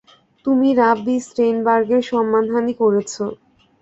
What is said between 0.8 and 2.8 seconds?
রাব্বি স্টেইনবার্গের সম্মানহানী